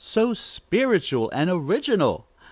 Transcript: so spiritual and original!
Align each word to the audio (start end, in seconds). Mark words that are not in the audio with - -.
so 0.03 0.33
spiritual 0.33 1.29
and 1.29 1.47
original! 1.51 2.25